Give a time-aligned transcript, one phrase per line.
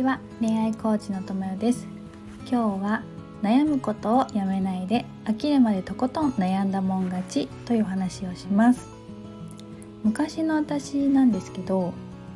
[0.00, 0.18] ちは。
[0.40, 1.86] 恋愛コーチのともよです。
[2.50, 3.02] 今日は
[3.42, 8.88] 悩むことをやめないで飽きるまでとことん悩んだもん勝ちという話をします。
[10.02, 11.92] 昔の私なんですけど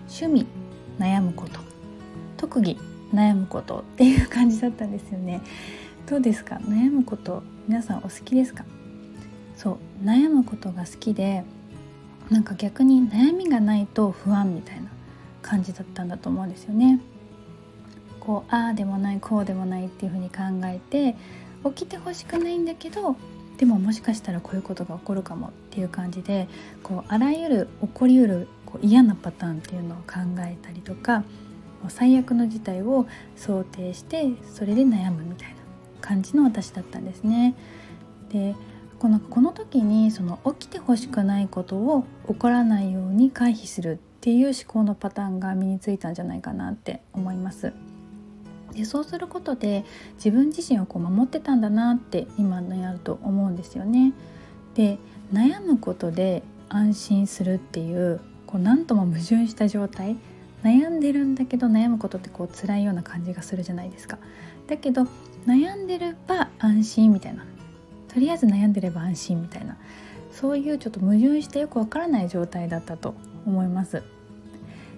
[0.08, 0.46] 趣味
[0.98, 1.58] 悩むこと。
[2.36, 2.76] 特技
[3.14, 5.40] 悩むことっていう感じだったんですよね。
[6.06, 6.56] どうですか？
[6.56, 8.66] 悩むこと皆さんお好きですか？
[9.56, 11.44] そう悩むことが好きで
[12.28, 14.90] なんか逆に悩みがないと不安みたいな
[15.40, 17.00] 感じだったんだと思うんですよね。
[18.26, 21.16] こうああでもないこうでもないっていうふうに考えて
[21.64, 23.16] 起きてほしくないんだけど
[23.58, 26.48] でももしかしたらこういうことが起こるかもっていう感じで
[26.82, 31.24] こうあらゆる起こりうるこう嫌なパターンっていうのを考えたりとか
[31.88, 33.06] 最悪の事態を
[33.36, 35.56] 想定してそれで悩むみたいな
[36.00, 37.54] 感じの私だったんですね。
[38.30, 38.54] で
[38.98, 47.72] このこの時にその起きてほしくないことを起こらないように回避するっていう思考のパターンが身についたんじゃないかなって思います。
[48.74, 49.84] でそうすることで
[50.16, 54.12] 自分自身をこう守ってたんだなって今のやると思うんですよね。
[54.74, 54.98] で
[55.32, 60.16] 悩むことで安心するっていうこう何とも矛盾した状態
[60.62, 64.18] 悩んでるんだけど悩むことってこう辛いような感じがするじゃないですか。
[64.66, 65.06] だけど
[65.46, 67.44] 悩んでれば安心みたいな
[68.08, 69.76] とりあえず悩んでれば安心みたいな
[70.32, 73.14] そういうちょっと矛盾してよくわからない状態だったと
[73.46, 74.02] 思います。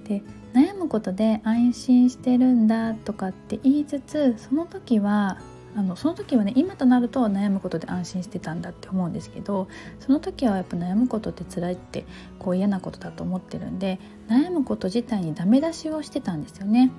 [0.06, 0.22] で
[0.54, 5.38] 悩むことで安心してるんだとかって言いつつその時は
[5.76, 9.68] あのその時はね今となると悩むことで安心してたんだって思うんですけど
[10.00, 12.06] その時はやっぱ悩むことって辛いって
[12.38, 13.98] こう嫌なことだと思ってるんで
[14.28, 16.90] 悩むこと自体にダメ出しをしてたんですよね。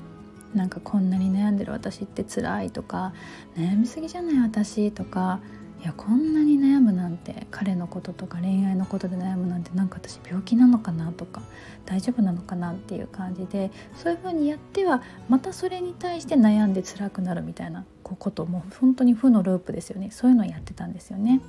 [0.53, 3.13] なんかこんなに悩んでる私って辛いとか
[3.57, 5.41] 悩みすぎじゃない私とか
[5.81, 11.41] いやこんなに悩むなんて彼のこととか恋愛のことで悩むなんてなんか私病気なのかなとか
[11.85, 20.09] 大丈夫なのかなっていう感じでそういう風にやってはまたそれに対して悩んで辛くなるみたいなこともう本当に負のループですよね。
[20.11, 21.41] そういうのをやってたんですよね。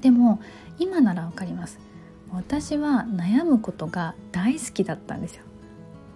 [0.00, 0.40] でも
[0.78, 1.78] 今ならわかります。
[2.30, 5.44] 私は悩むことが大好きだったんですよ。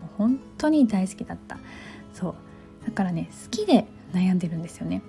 [0.03, 1.59] もう本当に大好きだった。
[2.13, 2.35] そう。
[2.85, 5.03] だからね好きで悩んでるんですよね。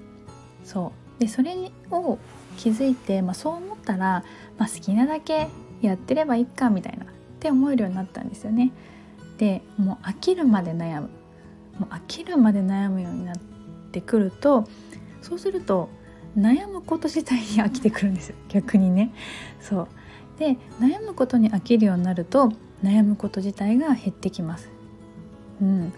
[0.63, 1.08] そう。
[1.19, 1.55] でそれ
[1.91, 2.17] を
[2.57, 4.23] 気づいて、まあ、そう思ったら、
[4.57, 5.47] まあ、好きなだけ
[5.81, 7.07] やってればいいかみたいなっ
[7.39, 8.71] て思えるようになったんですよね。
[9.37, 11.09] でもう飽きるまで悩む
[11.79, 13.35] もう飽きるまで悩むようになっ
[13.91, 14.67] てくると
[15.21, 15.89] そうすると
[16.37, 19.13] 悩むこと自体に飽きてくるんですよ逆にね。
[19.61, 19.87] そう
[20.37, 22.51] で悩むことに飽きるようになると
[22.83, 24.69] 悩むこと自体が減ってきます。
[25.61, 25.93] うん、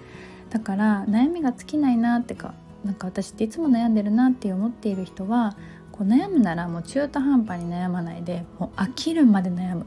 [0.49, 2.53] だから悩みが尽きないなってか
[2.83, 5.55] なんか私っていつも悩んでるなって思っている人は
[5.91, 9.85] こう悩むならもう中途半端に悩まないでもう飽きるまで悩む。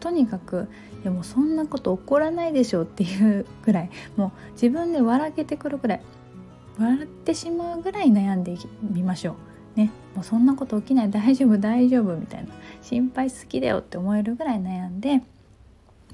[0.00, 0.68] とにかく
[1.02, 3.90] いやもうそんなこと起こらないでしょっていうぐらい。
[4.16, 6.00] もう自分で笑けてくるぐらい。
[6.78, 9.36] 笑ってしまうぐらい悩んでみましょ
[9.76, 9.78] う。
[9.78, 11.10] ね、もうそんなこと起きない。
[11.10, 12.52] 大丈夫大丈夫みたいな。
[12.82, 15.22] 心配好きだよって思えるぐらい悩んで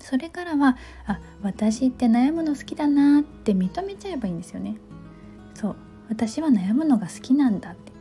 [0.00, 4.76] それからはあ私って悩むの好きだなって認めちゃえばいいんですよね。
[5.54, 5.76] そう。
[6.08, 7.92] 私は悩むのが好きなんだって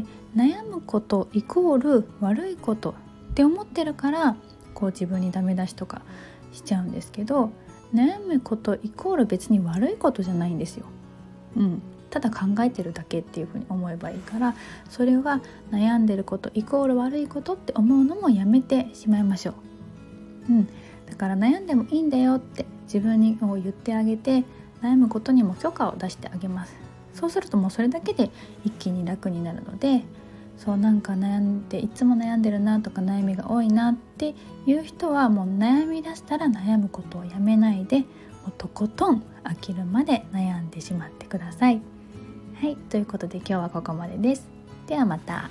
[0.00, 0.04] で
[0.34, 2.94] 悩むことイコール悪いこと
[3.30, 4.36] って思ってるから
[4.74, 6.02] こう自分にダメ出しとか
[6.52, 7.50] しちゃうんですけど
[7.94, 10.86] 悩むことイコール別に悪いことじゃないんですよ。
[11.56, 14.54] うん、ただ考えてるだけっていうふうに思えばいいから
[14.90, 19.52] それは悩んでることイコール悪いことって思うのもやめてしまいましょ
[20.48, 20.52] う。
[20.52, 20.68] うん、
[21.06, 24.44] だから悩んでもいいんだよって自分に言ってあげて
[24.82, 26.85] 悩むことにも許可を出してあげます。
[27.16, 28.30] そうするともうそれだけで
[28.64, 30.04] 一気に楽になるので
[30.58, 34.34] そうなんか悩んでいつも悩んでるなとか悩みが多いなって
[34.66, 38.04] いう人はもう悩みだしたら悩むことをやめないでも
[38.48, 41.80] うとことん飽きるまで悩んでしまってください。
[42.60, 44.48] はいということで今日はここまでです。
[44.86, 45.50] ではまた。